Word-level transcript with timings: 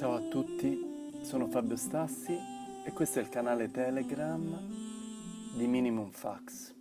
Ciao 0.00 0.14
a 0.14 0.20
tutti, 0.20 1.20
sono 1.20 1.46
Fabio 1.48 1.76
Stassi 1.76 2.34
e 2.84 2.90
questo 2.90 3.18
è 3.18 3.22
il 3.22 3.28
canale 3.28 3.70
Telegram 3.70 4.58
di 5.54 5.66
Minimum 5.66 6.10
Fax. 6.10 6.72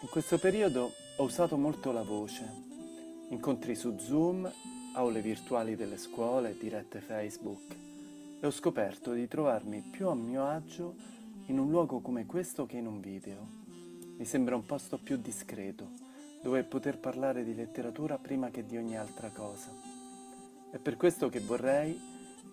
In 0.00 0.08
questo 0.08 0.38
periodo 0.38 0.90
ho 1.18 1.22
usato 1.24 1.58
molto 1.58 1.92
la 1.92 2.02
voce, 2.02 2.50
incontri 3.28 3.74
su 3.74 3.98
Zoom, 3.98 4.50
aule 4.94 5.20
virtuali 5.20 5.76
delle 5.76 5.98
scuole, 5.98 6.56
dirette 6.58 7.00
Facebook 7.00 7.76
e 8.40 8.46
ho 8.46 8.50
scoperto 8.50 9.12
di 9.12 9.28
trovarmi 9.28 9.82
più 9.82 10.08
a 10.08 10.14
mio 10.14 10.46
agio 10.46 10.94
in 11.48 11.58
un 11.58 11.68
luogo 11.68 12.00
come 12.00 12.24
questo 12.24 12.64
che 12.64 12.78
in 12.78 12.86
un 12.86 12.98
video. 12.98 13.46
Mi 14.16 14.24
sembra 14.24 14.56
un 14.56 14.64
posto 14.64 14.96
più 14.96 15.18
discreto, 15.18 15.90
dove 16.40 16.62
poter 16.62 16.96
parlare 16.96 17.44
di 17.44 17.54
letteratura 17.54 18.16
prima 18.16 18.48
che 18.48 18.64
di 18.64 18.78
ogni 18.78 18.96
altra 18.96 19.28
cosa. 19.28 19.87
È 20.70 20.78
per 20.78 20.96
questo 20.96 21.30
che 21.30 21.40
vorrei 21.40 21.98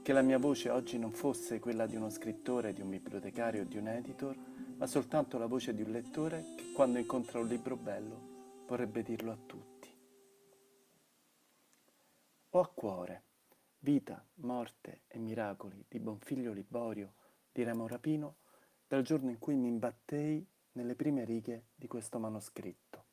che 0.02 0.14
la 0.14 0.22
mia 0.22 0.38
voce 0.38 0.70
oggi 0.70 0.98
non 0.98 1.12
fosse 1.12 1.60
quella 1.60 1.86
di 1.86 1.98
uno 1.98 2.10
scrittore, 2.10 2.72
di 2.72 2.80
un 2.80 2.90
bibliotecario 2.90 3.66
di 3.66 3.76
un 3.78 3.90
editor, 3.90 4.34
ma 4.78 4.88
soltanto 4.88 5.38
la 5.38 5.48
voce 5.48 5.74
di 5.74 5.82
un 5.82 5.91
lettore 5.91 6.54
che 6.55 6.72
quando 6.72 6.98
incontra 6.98 7.40
un 7.40 7.48
libro 7.48 7.76
bello 7.76 8.64
vorrebbe 8.68 9.04
dirlo 9.04 9.34
a 9.34 9.38
tutti. 9.46 9.94
Ho 12.52 12.60
a 12.62 12.70
cuore 12.70 13.24
Vita, 13.80 14.26
morte 14.36 15.02
e 15.08 15.20
miracoli 15.20 15.86
di 15.88 16.00
Bonfiglio 16.00 16.54
Liborio 16.54 17.16
di 17.52 17.63
Remo 17.63 17.86
Rapino 17.86 18.38
dal 18.88 19.04
giorno 19.04 19.30
in 19.30 19.40
cui 19.40 19.55
mi 19.55 19.68
imbattei 19.68 20.44
nelle 20.72 20.96
prime 20.96 21.26
righe 21.26 21.66
di 21.76 21.88
questo 21.88 22.18
manoscritto. 22.18 23.04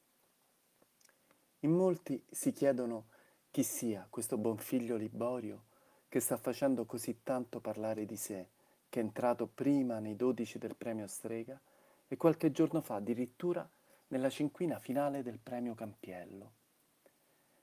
In 1.61 1.73
molti 1.73 2.25
si 2.31 2.53
chiedono 2.53 3.09
chi 3.53 3.65
sia 3.65 4.07
questo 4.09 4.39
buon 4.39 4.57
figlio 4.57 4.97
Liborio 4.97 5.65
che 6.09 6.21
sta 6.21 6.39
facendo 6.39 6.87
così 6.87 7.19
tanto 7.23 7.61
parlare 7.61 8.07
di 8.07 8.17
sé, 8.17 8.49
che 8.89 8.99
è 8.99 9.03
entrato 9.03 9.47
prima 9.47 9.99
nei 9.99 10.17
dodici 10.17 10.57
del 10.57 10.75
premio 10.75 11.07
Strega 11.07 11.61
e 12.09 12.17
qualche 12.17 12.51
giorno 12.51 12.81
fa 12.81 12.95
addirittura 12.95 13.69
nella 14.09 14.31
cinquina 14.31 14.79
finale 14.79 15.23
del 15.23 15.39
premio 15.39 15.75
Campiello. 15.75 16.53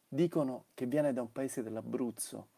Dicono 0.08 0.66
che 0.76 0.86
viene 0.86 1.12
da 1.12 1.23
un 1.23 1.32
paese 1.32 1.64
dell'Abruzzo, 1.64 2.50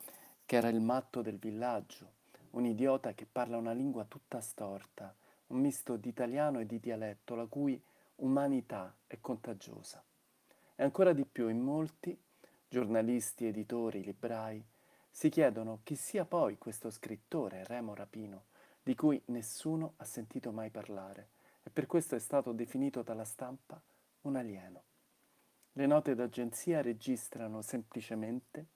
che 0.45 0.57
era 0.57 0.67
il 0.67 0.81
matto 0.81 1.21
del 1.21 1.37
villaggio, 1.37 2.11
un 2.49 2.65
idiota 2.65 3.13
che 3.13 3.25
parla 3.31 3.55
una 3.55 3.71
lingua 3.71 4.03
tutta 4.03 4.41
storta, 4.41 5.15
un 5.47 5.59
misto 5.61 5.95
di 5.95 6.09
italiano 6.09 6.59
e 6.59 6.65
di 6.65 6.81
dialetto, 6.81 7.35
la 7.35 7.45
cui 7.45 7.81
umanità 8.15 8.93
è 9.07 9.19
contagiosa. 9.21 10.03
E 10.75 10.83
ancora 10.83 11.13
di 11.13 11.23
più 11.23 11.47
in 11.47 11.61
molti 11.61 12.17
giornalisti, 12.71 13.47
editori, 13.47 14.01
librai, 14.01 14.63
si 15.09 15.27
chiedono 15.27 15.81
chi 15.83 15.97
sia 15.97 16.23
poi 16.23 16.57
questo 16.57 16.89
scrittore, 16.89 17.65
Remo 17.65 17.93
Rapino, 17.93 18.45
di 18.81 18.95
cui 18.95 19.21
nessuno 19.25 19.95
ha 19.97 20.05
sentito 20.05 20.53
mai 20.53 20.69
parlare 20.69 21.31
e 21.63 21.69
per 21.69 21.85
questo 21.85 22.15
è 22.15 22.19
stato 22.19 22.53
definito 22.53 23.01
dalla 23.01 23.25
stampa 23.25 23.77
un 24.21 24.37
alieno. 24.37 24.83
Le 25.73 25.85
note 25.85 26.15
d'agenzia 26.15 26.81
registrano 26.81 27.61
semplicemente 27.61 28.67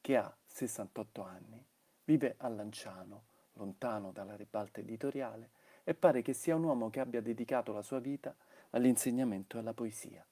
che 0.00 0.16
ha 0.16 0.34
68 0.46 1.22
anni, 1.22 1.62
vive 2.04 2.36
a 2.38 2.48
Lanciano, 2.48 3.24
lontano 3.52 4.12
dalla 4.12 4.34
ribalta 4.34 4.80
editoriale, 4.80 5.50
e 5.84 5.92
pare 5.92 6.22
che 6.22 6.32
sia 6.32 6.56
un 6.56 6.64
uomo 6.64 6.88
che 6.88 7.00
abbia 7.00 7.20
dedicato 7.20 7.74
la 7.74 7.82
sua 7.82 7.98
vita 7.98 8.34
all'insegnamento 8.70 9.58
e 9.58 9.60
alla 9.60 9.74
poesia. 9.74 10.24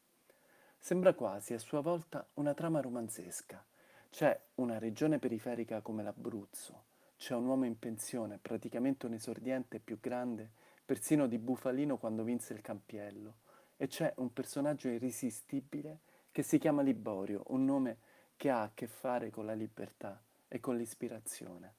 Sembra 0.82 1.12
quasi 1.12 1.52
a 1.52 1.58
sua 1.58 1.80
volta 1.80 2.26
una 2.34 2.54
trama 2.54 2.80
romanzesca. 2.80 3.62
C'è 4.08 4.40
una 4.56 4.78
regione 4.78 5.18
periferica 5.18 5.82
come 5.82 6.02
l'Abruzzo, 6.02 6.84
c'è 7.18 7.34
un 7.34 7.44
uomo 7.44 7.66
in 7.66 7.78
pensione, 7.78 8.38
praticamente 8.40 9.04
un 9.04 9.12
esordiente 9.12 9.78
più 9.78 10.00
grande 10.00 10.50
persino 10.84 11.26
di 11.26 11.36
Bufalino 11.36 11.98
quando 11.98 12.24
vinse 12.24 12.54
il 12.54 12.62
Campiello, 12.62 13.34
e 13.76 13.88
c'è 13.88 14.14
un 14.16 14.32
personaggio 14.32 14.88
irresistibile 14.88 15.98
che 16.32 16.42
si 16.42 16.58
chiama 16.58 16.80
Liborio, 16.80 17.42
un 17.48 17.66
nome 17.66 17.98
che 18.38 18.48
ha 18.48 18.62
a 18.62 18.70
che 18.72 18.86
fare 18.86 19.28
con 19.28 19.44
la 19.44 19.54
libertà 19.54 20.20
e 20.48 20.60
con 20.60 20.78
l'ispirazione. 20.78 21.74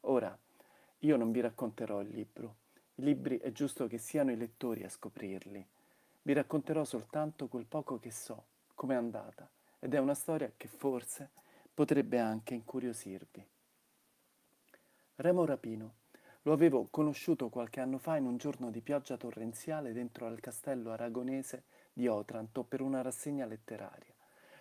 Ora, 0.00 0.36
io 1.00 1.16
non 1.16 1.30
vi 1.30 1.40
racconterò 1.40 2.00
il 2.00 2.08
libro. 2.08 2.56
I 2.94 3.02
libri 3.02 3.38
è 3.38 3.52
giusto 3.52 3.86
che 3.86 3.98
siano 3.98 4.32
i 4.32 4.36
lettori 4.36 4.84
a 4.84 4.88
scoprirli 4.88 5.64
vi 6.22 6.32
racconterò 6.32 6.84
soltanto 6.84 7.48
quel 7.48 7.66
poco 7.66 7.98
che 7.98 8.10
so, 8.10 8.44
com'è 8.74 8.94
andata, 8.94 9.48
ed 9.78 9.94
è 9.94 9.98
una 9.98 10.14
storia 10.14 10.52
che 10.56 10.68
forse 10.68 11.30
potrebbe 11.72 12.18
anche 12.18 12.54
incuriosirvi. 12.54 13.46
Remo 15.16 15.44
Rapino 15.44 15.94
lo 16.42 16.52
avevo 16.52 16.88
conosciuto 16.90 17.50
qualche 17.50 17.80
anno 17.80 17.98
fa 17.98 18.16
in 18.16 18.24
un 18.24 18.38
giorno 18.38 18.70
di 18.70 18.80
pioggia 18.80 19.18
torrenziale 19.18 19.92
dentro 19.92 20.26
al 20.26 20.40
castello 20.40 20.90
aragonese 20.90 21.64
di 21.92 22.06
Otranto 22.06 22.62
per 22.62 22.80
una 22.80 23.02
rassegna 23.02 23.44
letteraria. 23.44 24.14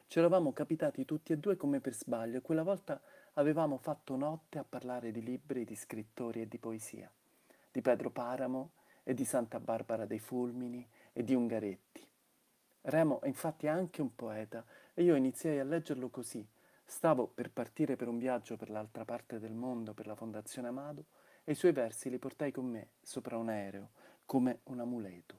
Ci 0.08 0.20
eravamo 0.20 0.52
capitati 0.52 1.06
tutti 1.06 1.31
e 1.31 1.38
due 1.38 1.56
come 1.56 1.80
per 1.80 1.94
sbaglio 1.94 2.38
e 2.38 2.41
quella 2.41 2.64
volta 2.64 3.00
avevamo 3.34 3.78
fatto 3.78 4.16
notte 4.16 4.58
a 4.58 4.66
parlare 4.68 5.12
di 5.12 5.24
libri, 5.24 5.64
di 5.64 5.76
scrittori 5.76 6.41
e 6.41 6.47
di 6.47 6.58
poesia, 6.58 7.09
di 7.72 7.81
Pedro 7.81 8.09
Paramo 8.09 8.72
e 9.03 9.14
di 9.14 9.24
Santa 9.24 9.59
Barbara 9.59 10.06
dei 10.06 10.20
Fulmini 10.20 10.86
e 11.19 11.24
di 11.25 11.35
Ungaretti. 11.35 12.07
Remo 12.84 13.19
è 13.19 13.28
infatti 13.28 13.68
anche 13.68 14.02
un 14.02 14.16
poeta 14.16 14.63
e 14.94 15.03
io 15.03 15.16
iniziai 15.16 15.59
a 15.59 15.66
leggerlo 15.66 16.07
così. 16.07 16.47
Stavo 16.85 17.28
per 17.28 17.52
partire 17.52 17.97
per 17.97 18.07
un 18.07 18.18
viaggio 18.18 18.56
per 18.56 18.69
l'altra 18.69 19.03
parte 19.03 19.38
del 19.38 19.52
mondo 19.52 19.94
per 19.94 20.08
la 20.08 20.16
Fondazione 20.16 20.69
Amado 20.69 21.08
e 21.44 21.52
i 21.52 21.56
suoi 21.56 21.74
versi 21.74 22.09
li 22.09 22.19
portai 22.19 22.53
con 22.53 22.68
me 22.68 22.91
sopra 23.02 23.35
un 23.35 23.50
aereo, 23.50 23.90
come 24.24 24.59
un 24.63 24.79
amuleto. 24.79 25.38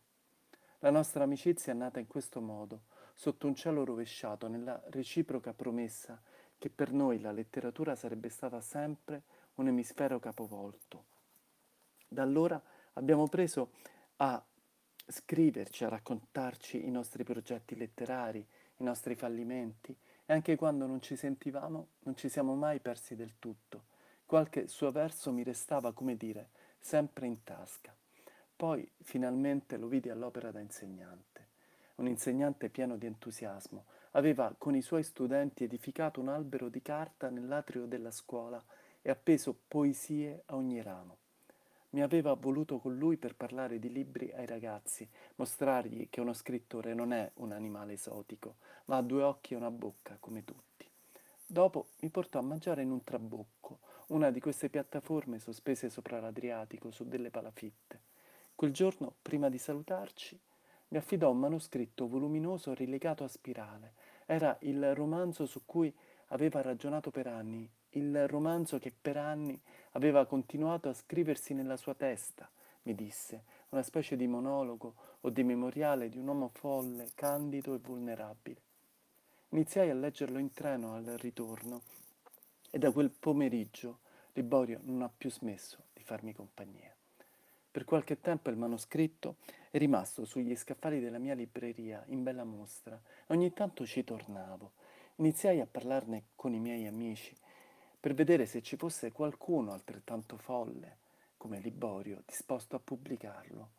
La 0.80 0.90
nostra 0.90 1.24
amicizia 1.24 1.72
è 1.72 1.76
nata 1.76 1.98
in 1.98 2.06
questo 2.06 2.42
modo, 2.42 2.82
sotto 3.14 3.46
un 3.46 3.54
cielo 3.54 3.82
rovesciato, 3.82 4.48
nella 4.48 4.82
reciproca 4.90 5.54
promessa 5.54 6.20
che 6.58 6.68
per 6.68 6.92
noi 6.92 7.20
la 7.20 7.32
letteratura 7.32 7.94
sarebbe 7.94 8.28
stata 8.28 8.60
sempre 8.60 9.22
un 9.54 9.68
emisfero 9.68 10.20
capovolto. 10.20 11.04
Da 12.06 12.20
allora 12.20 12.62
abbiamo 12.92 13.28
preso 13.28 13.70
a 14.16 14.44
scriverci, 15.10 15.84
a 15.84 15.88
raccontarci 15.88 16.86
i 16.86 16.90
nostri 16.90 17.24
progetti 17.24 17.76
letterari, 17.76 18.46
i 18.76 18.84
nostri 18.84 19.14
fallimenti 19.14 19.94
e 20.24 20.32
anche 20.32 20.56
quando 20.56 20.86
non 20.86 21.02
ci 21.02 21.16
sentivamo 21.16 21.88
non 22.00 22.16
ci 22.16 22.28
siamo 22.28 22.54
mai 22.54 22.80
persi 22.80 23.16
del 23.16 23.34
tutto. 23.38 23.84
Qualche 24.24 24.68
suo 24.68 24.92
verso 24.92 25.32
mi 25.32 25.42
restava, 25.42 25.92
come 25.92 26.16
dire, 26.16 26.50
sempre 26.78 27.26
in 27.26 27.42
tasca. 27.42 27.94
Poi 28.54 28.88
finalmente 29.02 29.76
lo 29.76 29.88
vidi 29.88 30.08
all'opera 30.08 30.50
da 30.50 30.60
insegnante. 30.60 31.48
Un 31.96 32.06
insegnante 32.06 32.68
pieno 32.68 32.96
di 32.96 33.06
entusiasmo. 33.06 33.86
Aveva 34.12 34.54
con 34.56 34.74
i 34.74 34.82
suoi 34.82 35.02
studenti 35.02 35.64
edificato 35.64 36.20
un 36.20 36.28
albero 36.28 36.68
di 36.68 36.80
carta 36.80 37.28
nell'atrio 37.28 37.86
della 37.86 38.10
scuola 38.10 38.62
e 39.02 39.10
appeso 39.10 39.56
poesie 39.66 40.42
a 40.46 40.56
ogni 40.56 40.80
ramo. 40.82 41.19
Mi 41.90 42.02
aveva 42.02 42.34
voluto 42.34 42.78
con 42.78 42.96
lui 42.96 43.16
per 43.16 43.34
parlare 43.34 43.80
di 43.80 43.90
libri 43.90 44.30
ai 44.32 44.46
ragazzi, 44.46 45.08
mostrargli 45.36 46.08
che 46.08 46.20
uno 46.20 46.32
scrittore 46.32 46.94
non 46.94 47.12
è 47.12 47.30
un 47.36 47.50
animale 47.50 47.94
esotico, 47.94 48.56
ma 48.86 48.98
ha 48.98 49.02
due 49.02 49.22
occhi 49.22 49.54
e 49.54 49.56
una 49.56 49.72
bocca 49.72 50.16
come 50.20 50.44
tutti. 50.44 50.88
Dopo 51.44 51.88
mi 52.00 52.10
portò 52.10 52.38
a 52.38 52.42
mangiare 52.42 52.82
in 52.82 52.92
un 52.92 53.02
trabocco, 53.02 53.80
una 54.08 54.30
di 54.30 54.38
queste 54.38 54.68
piattaforme 54.68 55.40
sospese 55.40 55.90
sopra 55.90 56.20
l'Adriatico 56.20 56.92
su 56.92 57.08
delle 57.08 57.30
palafitte. 57.30 58.00
Quel 58.54 58.72
giorno, 58.72 59.14
prima 59.20 59.48
di 59.48 59.58
salutarci, 59.58 60.38
mi 60.88 60.98
affidò 60.98 61.30
un 61.30 61.38
manoscritto 61.38 62.06
voluminoso 62.06 62.72
rilegato 62.72 63.24
a 63.24 63.28
spirale. 63.28 63.94
Era 64.26 64.56
il 64.60 64.94
romanzo 64.94 65.44
su 65.44 65.62
cui 65.66 65.92
aveva 66.28 66.62
ragionato 66.62 67.10
per 67.10 67.26
anni, 67.26 67.68
il 67.90 68.28
romanzo 68.28 68.78
che 68.78 68.92
per 68.92 69.16
anni 69.16 69.60
aveva 69.92 70.26
continuato 70.26 70.88
a 70.88 70.94
scriversi 70.94 71.54
nella 71.54 71.76
sua 71.76 71.94
testa, 71.94 72.48
mi 72.82 72.94
disse, 72.94 73.44
una 73.70 73.82
specie 73.82 74.16
di 74.16 74.26
monologo 74.26 74.94
o 75.20 75.30
di 75.30 75.42
memoriale 75.42 76.08
di 76.08 76.18
un 76.18 76.28
uomo 76.28 76.48
folle, 76.48 77.10
candido 77.14 77.74
e 77.74 77.78
vulnerabile. 77.78 78.60
Iniziai 79.50 79.90
a 79.90 79.94
leggerlo 79.94 80.38
in 80.38 80.52
treno 80.52 80.94
al 80.94 81.04
ritorno 81.18 81.82
e 82.70 82.78
da 82.78 82.92
quel 82.92 83.10
pomeriggio 83.10 83.98
Liborio 84.34 84.78
non 84.84 85.02
ha 85.02 85.10
più 85.14 85.30
smesso 85.30 85.78
di 85.92 86.04
farmi 86.04 86.32
compagnia. 86.32 86.94
Per 87.72 87.84
qualche 87.84 88.20
tempo 88.20 88.50
il 88.50 88.56
manoscritto 88.56 89.36
è 89.70 89.78
rimasto 89.78 90.24
sugli 90.24 90.54
scaffali 90.54 91.00
della 91.00 91.18
mia 91.18 91.34
libreria 91.34 92.02
in 92.08 92.22
bella 92.22 92.44
mostra 92.44 93.00
e 93.26 93.32
ogni 93.32 93.52
tanto 93.52 93.84
ci 93.84 94.04
tornavo. 94.04 94.72
Iniziai 95.16 95.60
a 95.60 95.66
parlarne 95.70 96.26
con 96.36 96.54
i 96.54 96.60
miei 96.60 96.86
amici 96.86 97.36
per 98.00 98.14
vedere 98.14 98.46
se 98.46 98.62
ci 98.62 98.76
fosse 98.76 99.12
qualcuno 99.12 99.72
altrettanto 99.72 100.38
folle 100.38 100.96
come 101.36 101.58
Liborio 101.58 102.22
disposto 102.24 102.76
a 102.76 102.80
pubblicarlo. 102.80 103.70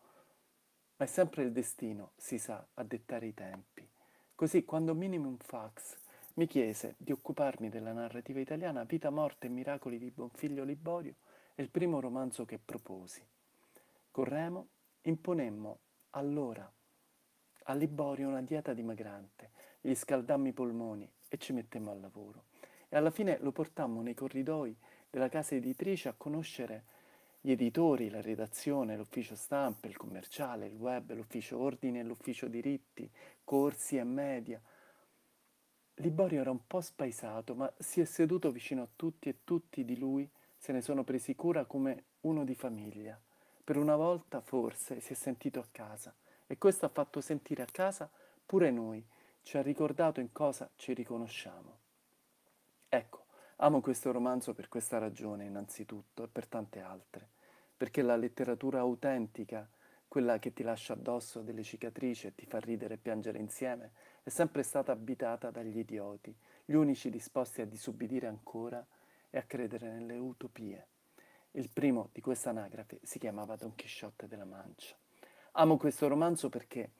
Ma 0.97 1.05
è 1.05 1.07
sempre 1.07 1.43
il 1.43 1.51
destino, 1.51 2.11
si 2.15 2.37
sa, 2.37 2.65
a 2.75 2.83
dettare 2.83 3.25
i 3.25 3.33
tempi. 3.33 3.87
Così 4.35 4.63
quando 4.63 4.93
Minimum 4.93 5.37
Fax 5.37 5.97
mi 6.35 6.45
chiese 6.45 6.95
di 6.97 7.11
occuparmi 7.11 7.69
della 7.69 7.93
narrativa 7.93 8.39
italiana 8.39 8.83
Vita, 8.83 9.09
morte 9.09 9.47
e 9.47 9.49
miracoli 9.49 9.97
di 9.97 10.11
Bonfiglio 10.11 10.63
Liborio, 10.63 11.15
è 11.55 11.61
il 11.61 11.69
primo 11.69 11.99
romanzo 11.99 12.45
che 12.45 12.59
proposi. 12.63 13.25
Con 14.11 14.25
Remo 14.25 14.67
imponemmo 15.01 15.79
allora 16.11 16.71
a 17.65 17.73
Liborio 17.73 18.27
una 18.27 18.41
dieta 18.41 18.73
dimagrante, 18.73 19.51
gli 19.81 19.93
scaldammo 19.93 20.47
i 20.47 20.53
polmoni 20.53 21.11
e 21.27 21.37
ci 21.37 21.53
mettemmo 21.53 21.91
al 21.91 21.99
lavoro. 21.99 22.50
E 22.93 22.97
alla 22.97 23.09
fine 23.09 23.37
lo 23.39 23.53
portammo 23.53 24.01
nei 24.01 24.13
corridoi 24.13 24.75
della 25.09 25.29
casa 25.29 25.55
editrice 25.55 26.09
a 26.09 26.13
conoscere 26.13 26.83
gli 27.39 27.51
editori, 27.51 28.09
la 28.09 28.19
redazione, 28.19 28.97
l'ufficio 28.97 29.33
stampa, 29.33 29.87
il 29.87 29.95
commerciale, 29.95 30.67
il 30.67 30.75
web, 30.75 31.13
l'ufficio 31.13 31.57
ordine 31.57 32.03
l'ufficio 32.03 32.49
diritti, 32.49 33.09
corsi 33.45 33.95
e 33.95 34.03
media. 34.03 34.61
Liborio 35.95 36.41
era 36.41 36.51
un 36.51 36.67
po' 36.67 36.81
spaesato, 36.81 37.55
ma 37.55 37.71
si 37.77 38.01
è 38.01 38.05
seduto 38.05 38.51
vicino 38.51 38.81
a 38.81 38.87
tutti 38.93 39.29
e 39.29 39.37
tutti 39.45 39.85
di 39.85 39.97
lui 39.97 40.29
se 40.57 40.73
ne 40.73 40.81
sono 40.81 41.05
presi 41.05 41.33
cura 41.33 41.63
come 41.63 42.03
uno 42.21 42.43
di 42.43 42.55
famiglia. 42.55 43.17
Per 43.63 43.77
una 43.77 43.95
volta, 43.95 44.41
forse, 44.41 44.99
si 44.99 45.13
è 45.13 45.15
sentito 45.15 45.61
a 45.61 45.67
casa 45.71 46.13
e 46.45 46.57
questo 46.57 46.87
ha 46.87 46.89
fatto 46.89 47.21
sentire 47.21 47.63
a 47.63 47.67
casa 47.71 48.11
pure 48.45 48.69
noi, 48.69 49.01
ci 49.43 49.55
ha 49.55 49.61
ricordato 49.61 50.19
in 50.19 50.33
cosa 50.33 50.69
ci 50.75 50.93
riconosciamo. 50.93 51.80
Ecco, 52.93 53.23
amo 53.57 53.79
questo 53.79 54.11
romanzo 54.11 54.53
per 54.53 54.67
questa 54.67 54.97
ragione 54.97 55.45
innanzitutto 55.45 56.25
e 56.25 56.27
per 56.27 56.45
tante 56.45 56.81
altre, 56.81 57.25
perché 57.77 58.01
la 58.01 58.17
letteratura 58.17 58.79
autentica, 58.79 59.65
quella 60.09 60.39
che 60.39 60.51
ti 60.51 60.61
lascia 60.61 60.91
addosso 60.91 61.39
delle 61.39 61.63
cicatrici 61.63 62.27
e 62.27 62.35
ti 62.35 62.45
fa 62.45 62.59
ridere 62.59 62.95
e 62.95 62.97
piangere 62.97 63.37
insieme, 63.37 63.91
è 64.23 64.27
sempre 64.29 64.61
stata 64.61 64.91
abitata 64.91 65.51
dagli 65.51 65.77
idioti, 65.77 66.35
gli 66.65 66.73
unici 66.73 67.09
disposti 67.09 67.61
a 67.61 67.65
disubbidire 67.65 68.27
ancora 68.27 68.85
e 69.29 69.37
a 69.37 69.43
credere 69.43 69.89
nelle 69.89 70.17
utopie. 70.17 70.87
Il 71.51 71.69
primo 71.69 72.09
di 72.11 72.19
questa 72.19 72.49
anagrafe 72.49 72.99
si 73.03 73.19
chiamava 73.19 73.55
Don 73.55 73.73
Chisciotte 73.73 74.27
della 74.27 74.43
Mancia. 74.43 74.97
Amo 75.53 75.77
questo 75.77 76.09
romanzo 76.09 76.49
perché 76.49 76.91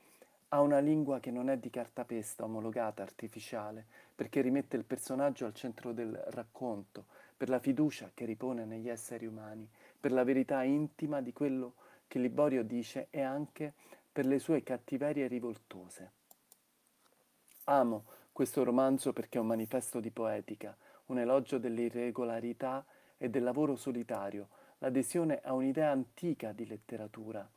ha 0.54 0.60
una 0.60 0.80
lingua 0.80 1.18
che 1.18 1.30
non 1.30 1.48
è 1.48 1.56
di 1.56 1.70
cartapesta 1.70 2.44
omologata, 2.44 3.02
artificiale, 3.02 3.86
perché 4.14 4.42
rimette 4.42 4.76
il 4.76 4.84
personaggio 4.84 5.46
al 5.46 5.54
centro 5.54 5.92
del 5.92 6.14
racconto, 6.28 7.06
per 7.34 7.48
la 7.48 7.58
fiducia 7.58 8.10
che 8.12 8.26
ripone 8.26 8.66
negli 8.66 8.90
esseri 8.90 9.24
umani, 9.24 9.66
per 9.98 10.12
la 10.12 10.24
verità 10.24 10.62
intima 10.62 11.22
di 11.22 11.32
quello 11.32 11.74
che 12.06 12.18
Liborio 12.18 12.62
dice 12.64 13.06
e 13.08 13.22
anche 13.22 13.72
per 14.12 14.26
le 14.26 14.38
sue 14.38 14.62
cattiverie 14.62 15.26
rivoltose. 15.26 16.12
Amo 17.64 18.04
questo 18.30 18.62
romanzo 18.62 19.14
perché 19.14 19.38
è 19.38 19.40
un 19.40 19.46
manifesto 19.46 20.00
di 20.00 20.10
poetica, 20.10 20.76
un 21.06 21.18
elogio 21.18 21.56
dell'irregolarità 21.56 22.84
e 23.16 23.30
del 23.30 23.42
lavoro 23.42 23.74
solitario, 23.74 24.48
l'adesione 24.78 25.40
a 25.42 25.54
un'idea 25.54 25.90
antica 25.90 26.52
di 26.52 26.66
letteratura, 26.66 27.48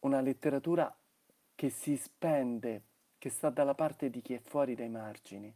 una 0.00 0.20
letteratura 0.20 0.92
che 1.56 1.70
si 1.70 1.96
spende, 1.96 2.82
che 3.16 3.30
sta 3.30 3.48
dalla 3.48 3.74
parte 3.74 4.10
di 4.10 4.20
chi 4.20 4.34
è 4.34 4.40
fuori 4.40 4.74
dai 4.74 4.90
margini, 4.90 5.52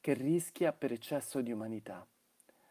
che 0.00 0.12
rischia 0.12 0.72
per 0.72 0.90
eccesso 0.90 1.40
di 1.40 1.52
umanità. 1.52 2.04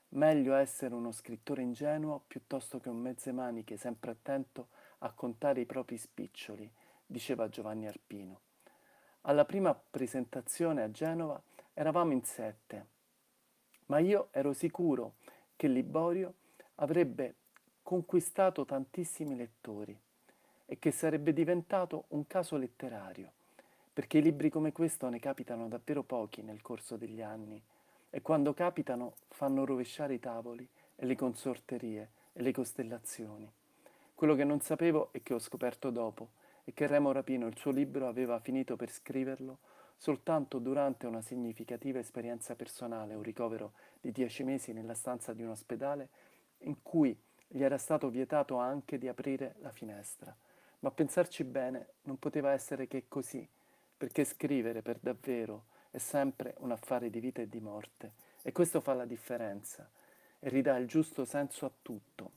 Meglio 0.10 0.54
essere 0.56 0.94
uno 0.94 1.14
scrittore 1.14 1.62
ingenuo 1.62 2.22
piuttosto 2.28 2.80
che 2.80 2.90
un 2.90 2.98
mezzemaniche 2.98 3.78
sempre 3.78 4.12
attento 4.12 4.68
a 5.00 5.12
contare 5.14 5.62
i 5.62 5.66
propri 5.66 5.98
spiccioli, 5.98 6.70
diceva 7.06 7.48
Giovanni 7.48 7.88
Arpino. 7.88 8.42
Alla 9.22 9.46
prima 9.46 9.74
presentazione 9.74 10.84
a 10.84 10.92
Genova 10.92 11.42
eravamo 11.74 12.12
in 12.12 12.24
sette, 12.24 12.88
ma 13.86 14.00
io 14.00 14.28
ero 14.32 14.52
sicuro 14.52 15.16
che 15.56 15.70
Liborio 15.70 16.34
avrebbe 16.76 17.36
conquistato 17.84 18.66
tantissimi 18.66 19.38
lettori 19.38 19.98
e 20.72 20.78
che 20.78 20.92
sarebbe 20.92 21.34
diventato 21.34 22.06
un 22.10 22.28
caso 22.28 22.56
letterario, 22.56 23.32
perché 23.92 24.20
libri 24.20 24.52
come 24.52 24.72
questo 24.72 25.10
ne 25.10 25.20
capitano 25.20 25.68
davvero 25.68 26.04
pochi 26.04 26.44
nel 26.44 26.62
corso 26.62 26.96
degli 26.96 27.24
anni 27.24 27.60
e 28.12 28.22
quando 28.22 28.54
capitano 28.54 29.16
fanno 29.30 29.66
rovesciare 29.66 30.14
i 30.14 30.20
tavoli 30.20 30.68
e 30.96 31.06
le 31.08 31.16
consorterie 31.16 32.10
e 32.34 32.44
le 32.44 32.52
costellazioni. 32.52 33.52
Quello 34.14 34.36
che 34.36 34.44
non 34.44 34.62
sapevo 34.62 35.10
e 35.12 35.24
che 35.24 35.34
ho 35.34 35.40
scoperto 35.40 35.90
dopo 35.90 36.30
è 36.64 36.72
che 36.72 36.86
Remo 36.86 37.12
Rapino 37.12 37.48
il 37.48 37.58
suo 37.58 37.72
libro 37.72 38.08
aveva 38.08 38.40
finito 38.40 38.76
per 38.76 38.92
scriverlo 38.92 39.58
soltanto 39.98 40.60
durante 40.60 41.08
una 41.08 41.22
significativa 41.22 41.98
esperienza 41.98 42.54
personale, 42.54 43.16
un 43.16 43.24
ricovero 43.24 43.74
di 44.00 44.12
dieci 44.12 44.44
mesi 44.44 44.72
nella 44.72 44.94
stanza 44.94 45.34
di 45.34 45.42
un 45.42 45.50
ospedale 45.50 46.10
in 46.60 46.84
cui 46.84 47.18
gli 47.48 47.64
era 47.64 47.80
stato 47.80 48.10
vietato 48.10 48.58
anche 48.58 49.00
di 49.00 49.08
aprire 49.08 49.56
la 49.62 49.72
finestra 49.72 50.36
ma 50.80 50.92
pensarci 50.92 51.44
bene 51.44 51.88
non 52.04 52.18
poteva 52.18 52.52
essere 52.52 52.88
che 52.88 53.06
così, 53.08 53.48
perché 53.98 54.24
scrivere 54.24 54.82
per 54.82 55.00
davvero 55.00 55.66
è 55.92 55.98
sempre 55.98 56.56
un 56.60 56.72
affare 56.72 57.10
di 57.10 57.20
vita 57.20 57.42
e 57.42 57.50
di 57.50 57.60
morte, 57.60 58.14
e 58.42 58.52
questo 58.52 58.80
fa 58.80 58.94
la 58.94 59.06
differenza 59.06 59.90
e 60.40 60.50
ridà 60.50 60.78
il 60.78 60.88
giusto 60.88 61.26
senso 61.26 61.66
a 61.66 61.72
tutto, 61.82 62.32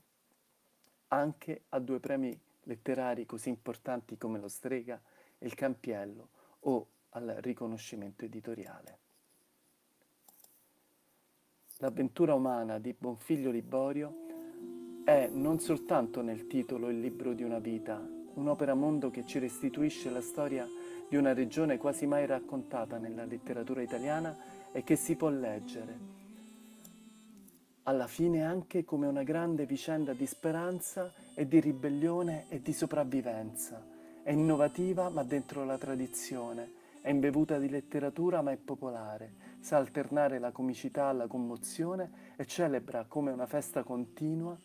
anche 1.08 1.62
a 1.70 1.78
due 1.78 2.00
premi 2.00 2.38
letterari 2.64 3.26
così 3.26 3.48
importanti 3.48 4.18
come 4.18 4.38
lo 4.38 4.48
Strega 4.48 5.00
e 5.38 5.46
il 5.46 5.54
Campiello 5.54 6.28
o 6.60 6.86
al 7.10 7.36
riconoscimento 7.40 8.24
editoriale. 8.24 8.98
L'avventura 11.78 12.34
umana 12.34 12.78
di 12.78 12.94
Bonfiglio 12.96 13.50
Liborio 13.50 14.14
è 15.04 15.28
non 15.28 15.58
soltanto 15.58 16.22
nel 16.22 16.46
titolo 16.46 16.88
il 16.88 17.00
libro 17.00 17.32
di 17.32 17.42
una 17.42 17.58
vita, 17.58 18.00
un'opera 18.34 18.74
mondo 18.74 19.10
che 19.10 19.24
ci 19.26 19.38
restituisce 19.38 20.10
la 20.10 20.20
storia 20.20 20.66
di 21.08 21.16
una 21.16 21.34
regione 21.34 21.76
quasi 21.76 22.06
mai 22.06 22.24
raccontata 22.24 22.96
nella 22.96 23.24
letteratura 23.24 23.82
italiana 23.82 24.34
e 24.72 24.82
che 24.82 24.96
si 24.96 25.14
può 25.14 25.28
leggere. 25.28 26.20
Alla 27.82 28.06
fine 28.06 28.44
anche 28.44 28.84
come 28.84 29.06
una 29.06 29.22
grande 29.22 29.66
vicenda 29.66 30.14
di 30.14 30.24
speranza 30.24 31.12
e 31.34 31.46
di 31.46 31.60
ribellione 31.60 32.46
e 32.48 32.62
di 32.62 32.72
sopravvivenza. 32.72 33.84
È 34.22 34.30
innovativa 34.30 35.10
ma 35.10 35.22
dentro 35.22 35.64
la 35.64 35.76
tradizione, 35.76 36.70
è 37.02 37.10
imbevuta 37.10 37.58
di 37.58 37.68
letteratura 37.68 38.40
ma 38.40 38.52
è 38.52 38.56
popolare, 38.56 39.34
sa 39.60 39.76
alternare 39.76 40.38
la 40.38 40.52
comicità 40.52 41.06
alla 41.06 41.26
commozione 41.26 42.34
e 42.36 42.46
celebra 42.46 43.04
come 43.06 43.32
una 43.32 43.46
festa 43.46 43.82
continua 43.82 44.56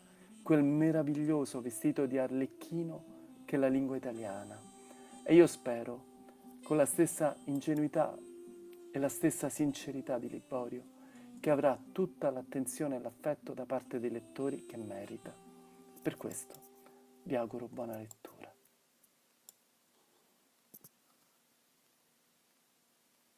quel 0.44 0.64
meraviglioso 0.64 1.60
vestito 1.60 2.06
di 2.06 2.18
arlecchino 2.18 3.16
che 3.48 3.56
la 3.56 3.70
lingua 3.70 3.96
italiana. 3.96 4.60
E 5.24 5.34
io 5.34 5.48
spero, 5.48 6.04
con 6.64 6.76
la 6.76 6.86
stessa 6.86 7.34
ingenuità 7.46 8.14
e 8.92 9.00
la 9.00 9.08
stessa 9.08 9.48
sincerità 9.48 10.20
di 10.20 10.28
Liborio, 10.28 10.84
che 11.40 11.50
avrà 11.50 11.80
tutta 11.94 12.30
l'attenzione 12.30 12.98
e 12.98 13.00
l'affetto 13.00 13.54
da 13.54 13.66
parte 13.66 14.02
dei 14.02 14.12
lettori 14.12 14.66
che 14.66 14.76
merita. 14.76 15.34
Per 16.02 16.18
questo 16.18 16.56
vi 17.24 17.36
auguro 17.36 17.70
buona 17.72 17.96
lettura. 17.96 18.37